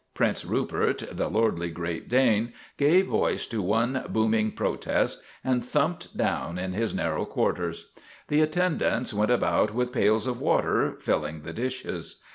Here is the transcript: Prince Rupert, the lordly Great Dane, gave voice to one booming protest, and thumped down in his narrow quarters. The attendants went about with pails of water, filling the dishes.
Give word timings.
Prince 0.15 0.43
Rupert, 0.43 1.15
the 1.15 1.27
lordly 1.29 1.69
Great 1.69 2.09
Dane, 2.09 2.53
gave 2.75 3.05
voice 3.05 3.45
to 3.45 3.61
one 3.61 4.03
booming 4.09 4.51
protest, 4.51 5.21
and 5.43 5.63
thumped 5.63 6.17
down 6.17 6.57
in 6.57 6.73
his 6.73 6.91
narrow 6.95 7.23
quarters. 7.23 7.91
The 8.27 8.41
attendants 8.41 9.13
went 9.13 9.29
about 9.29 9.75
with 9.75 9.93
pails 9.93 10.25
of 10.25 10.41
water, 10.41 10.97
filling 10.99 11.43
the 11.43 11.53
dishes. 11.53 12.19